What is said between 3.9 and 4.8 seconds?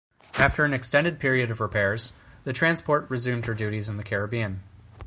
the Caribbean.